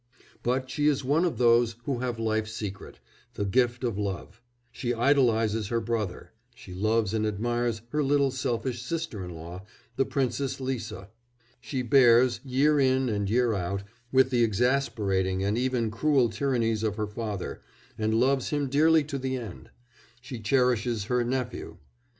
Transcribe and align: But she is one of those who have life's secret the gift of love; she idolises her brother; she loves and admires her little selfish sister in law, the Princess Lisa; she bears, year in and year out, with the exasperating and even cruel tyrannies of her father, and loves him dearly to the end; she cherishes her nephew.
But 0.41 0.67
she 0.67 0.87
is 0.87 1.05
one 1.05 1.25
of 1.25 1.37
those 1.37 1.75
who 1.83 1.99
have 1.99 2.17
life's 2.17 2.53
secret 2.53 2.99
the 3.35 3.45
gift 3.45 3.83
of 3.83 3.99
love; 3.99 4.41
she 4.71 4.95
idolises 4.95 5.67
her 5.67 5.79
brother; 5.79 6.31
she 6.55 6.73
loves 6.73 7.13
and 7.13 7.23
admires 7.23 7.83
her 7.89 8.01
little 8.01 8.31
selfish 8.31 8.81
sister 8.81 9.23
in 9.23 9.29
law, 9.35 9.63
the 9.97 10.05
Princess 10.05 10.59
Lisa; 10.59 11.11
she 11.59 11.83
bears, 11.83 12.39
year 12.43 12.79
in 12.79 13.09
and 13.09 13.29
year 13.29 13.53
out, 13.53 13.83
with 14.11 14.31
the 14.31 14.43
exasperating 14.43 15.43
and 15.43 15.55
even 15.55 15.91
cruel 15.91 16.29
tyrannies 16.29 16.81
of 16.81 16.95
her 16.95 17.05
father, 17.05 17.61
and 17.95 18.15
loves 18.15 18.49
him 18.49 18.69
dearly 18.69 19.03
to 19.03 19.19
the 19.19 19.35
end; 19.35 19.69
she 20.19 20.39
cherishes 20.39 21.03
her 21.13 21.23
nephew. 21.23 21.77